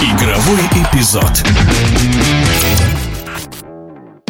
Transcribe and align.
Игровой 0.00 0.60
эпизод. 0.72 1.42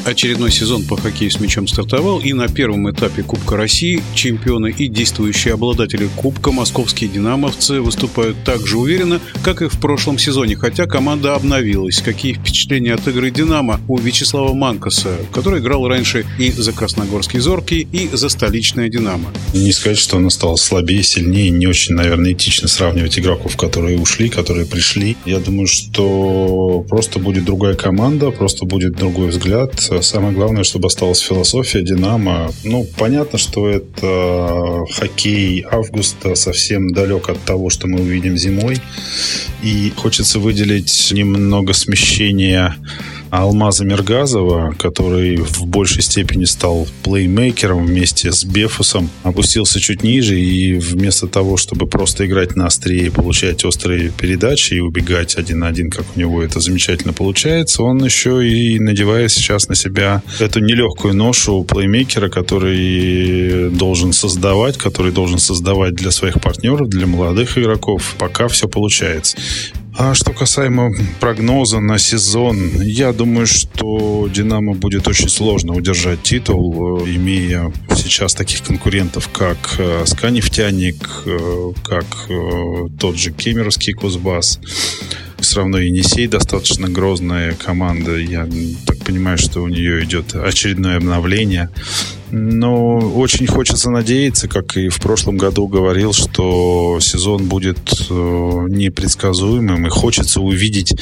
Очередной 0.07 0.53
сезон 0.53 0.85
по 0.85 0.97
хоккею 0.97 1.33
с 1.33 1.41
мячом 1.41 1.67
стартовал, 1.67 2.21
и 2.21 2.33
на 2.33 2.47
первом 2.47 2.89
этапе 2.89 3.25
Кубка 3.25 3.57
России 3.57 4.01
чемпионы 4.15 4.71
и 4.71 4.87
действующие 4.87 5.55
обладатели 5.55 6.09
Кубка 6.15 6.53
московские 6.53 7.11
динамовцы 7.11 7.81
выступают 7.81 8.37
так 8.45 8.65
же 8.65 8.79
уверенно, 8.79 9.21
как 9.43 9.63
и 9.63 9.69
в 9.69 9.81
прошлом 9.81 10.17
сезоне, 10.17 10.55
хотя 10.55 10.87
команда 10.87 11.35
обновилась. 11.35 12.01
Какие 12.01 12.35
впечатления 12.35 12.95
от 12.95 13.09
игры 13.09 13.33
«Динамо» 13.33 13.81
у 13.89 13.99
Вячеслава 13.99 14.55
Манкаса, 14.55 15.17
который 15.33 15.59
играл 15.59 15.89
раньше 15.89 16.25
и 16.39 16.53
за 16.53 16.71
Красногорский 16.71 17.41
Зоркий, 17.41 17.89
и 17.91 18.09
за 18.13 18.29
столичное 18.29 18.89
«Динамо». 18.89 19.33
Не 19.55 19.73
сказать, 19.73 19.99
что 19.99 20.19
он 20.19 20.31
стал 20.31 20.57
слабее, 20.57 21.03
сильнее, 21.03 21.51
не 21.51 21.67
очень, 21.67 21.97
наверное, 21.97 22.33
этично 22.33 22.69
сравнивать 22.69 23.19
игроков, 23.19 23.57
которые 23.57 23.99
ушли, 23.99 24.29
которые 24.29 24.67
пришли. 24.67 25.17
Я 25.27 25.41
думаю, 25.41 25.67
что 25.67 26.87
просто 26.89 27.19
будет 27.19 27.45
другая 27.45 27.75
команда, 27.75 28.31
просто 28.31 28.67
будет 28.67 28.93
другой 28.93 29.31
взгляд, 29.31 29.91
Самое 30.03 30.33
главное, 30.33 30.65
чтобы 30.65 30.87
осталась 30.87 31.21
философия 31.21 31.83
Динамо. 31.83 32.53
Ну, 32.65 32.87
понятно, 32.99 33.39
что 33.39 33.69
это 33.69 34.85
хоккей 34.93 35.65
августа 35.71 36.35
совсем 36.35 36.93
далек 36.93 37.29
от 37.29 37.41
того, 37.43 37.71
что 37.71 37.87
мы 37.87 38.01
увидим 38.01 38.37
зимой. 38.37 38.79
И 39.63 39.93
хочется 39.97 40.39
выделить 40.39 41.11
немного 41.13 41.73
смещения 41.73 42.77
Алмаза 43.31 43.85
Мергазова, 43.85 44.75
который 44.79 45.37
в 45.37 45.67
большей 45.67 46.03
степени 46.03 46.45
стал 46.45 46.87
плеймейкером 47.03 47.87
вместе 47.87 48.33
с 48.33 48.45
Бефусом, 48.45 49.11
опустился 49.23 49.81
чуть 49.81 50.03
ниже 50.03 50.41
и 50.41 50.75
вместо 50.79 51.27
того, 51.27 51.57
чтобы 51.57 51.87
просто 51.87 52.27
играть 52.27 52.57
на 52.57 52.67
острие, 52.67 53.11
получать 53.11 53.65
острые 53.65 54.11
передачи 54.11 54.75
и 54.75 54.81
убегать 54.81 55.37
один 55.37 55.61
на 55.61 55.69
один, 55.69 55.91
как 55.91 56.05
у 56.15 56.19
него 56.19 56.43
это 56.43 56.61
замечательно 56.61 57.13
получается, 57.13 57.83
он 57.83 58.05
еще 58.05 58.47
и 58.47 58.79
надевает 58.79 59.33
сейчас 59.33 59.69
на 59.69 59.75
себя 59.75 60.23
эту 60.39 60.61
нелегкую 60.61 61.15
ношу 61.15 61.65
плеймейкера, 61.65 62.29
который 62.29 63.71
должен 63.71 64.13
создавать, 64.13 64.77
который 64.77 65.13
должен 65.13 65.39
создавать 65.39 65.95
для 65.95 66.11
своих 66.11 66.41
партнеров, 66.41 66.89
для 66.89 67.07
молодых 67.07 67.59
игроков, 67.59 68.15
пока 68.19 68.49
все 68.49 68.69
получается. 68.69 69.37
А 69.99 70.13
что 70.15 70.35
касаемо 70.35 70.93
прогноза 71.21 71.81
на 71.81 71.99
сезон, 71.99 72.83
я 72.83 73.15
думаю, 73.15 73.47
что 73.47 74.29
Динамо 74.31 74.75
будет 74.75 75.09
очень 75.09 75.31
сложно 75.31 75.73
удержать 75.73 76.23
титул, 76.23 77.01
э, 77.01 77.15
имея 77.15 77.73
сейчас 77.97 78.35
таких 78.35 78.63
конкурентов, 78.63 79.31
как 79.33 79.57
э, 79.79 80.05
Сканефтяник, 80.05 80.97
э, 81.25 81.73
как 81.83 82.05
тот 83.01 83.17
же 83.17 83.33
Кемеровский 83.33 83.95
Кузбасс. 83.95 84.61
Все 85.39 85.57
равно 85.61 85.79
Енисей 85.79 86.27
достаточно 86.27 86.89
грозная 86.89 87.53
команда. 87.55 88.17
Я 88.17 88.47
так 88.87 88.99
понимаю, 88.99 89.39
что 89.39 89.63
у 89.63 89.69
нее 89.69 90.05
идет 90.05 90.35
очередное 90.35 90.99
обновление. 90.99 91.71
Но 92.31 92.99
очень 92.99 93.47
хочется 93.47 93.91
надеяться, 93.91 94.49
как 94.49 94.77
и 94.77 94.89
в 94.89 94.99
прошлом 95.01 95.37
году 95.37 95.69
говорил, 95.69 96.13
что 96.13 96.99
сезон 97.01 97.47
будет 97.47 97.79
э, 98.11 98.13
непредсказуемым, 98.69 99.87
и 99.87 99.91
хочется 99.91 100.41
увидеть, 100.41 100.95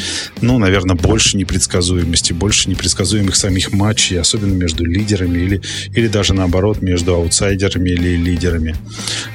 ну, 0.43 0.59
наверное, 0.59 0.97
больше 0.97 1.37
непредсказуемости, 1.39 2.33
больше 2.33 2.69
непредсказуемых 2.69 3.37
самих 3.37 3.73
матчей, 3.73 4.21
особенно 4.21 4.53
между 4.53 4.85
лидерами 4.85 5.39
или, 5.39 5.63
или 5.95 6.09
даже 6.09 6.35
наоборот 6.35 6.83
между 6.83 7.15
аутсайдерами 7.15 7.91
или 7.91 8.17
лидерами. 8.17 8.77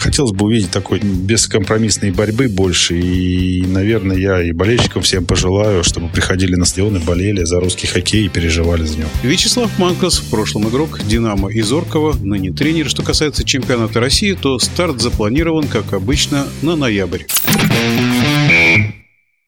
Хотелось 0.09 0.31
бы 0.31 0.47
увидеть 0.47 0.71
такой 0.71 1.01
бескомпромиссной 1.01 2.09
борьбы 2.09 2.47
больше, 2.49 2.99
и, 2.99 3.61
наверное, 3.61 4.17
я 4.17 4.41
и 4.41 4.51
болельщикам 4.51 5.03
всем 5.03 5.23
пожелаю, 5.23 5.83
чтобы 5.83 6.09
приходили 6.09 6.55
на 6.55 6.65
стадионы, 6.65 6.99
болели 6.99 7.43
за 7.43 7.59
русский 7.59 7.85
хоккей 7.85 8.25
и 8.25 8.27
переживали 8.27 8.85
за 8.85 8.97
него. 8.97 9.09
Вячеслав 9.21 9.69
Манкас, 9.77 10.17
в 10.17 10.31
прошлом 10.31 10.67
игрок 10.67 10.99
«Динамо» 11.07 11.51
из 11.51 11.67
Зоркова, 11.67 12.17
ныне 12.23 12.51
тренер. 12.51 12.89
Что 12.89 13.03
касается 13.03 13.43
чемпионата 13.43 13.99
России, 13.99 14.33
то 14.33 14.57
старт 14.57 14.99
запланирован, 14.99 15.67
как 15.67 15.93
обычно, 15.93 16.47
на 16.63 16.75
ноябрь. 16.75 17.25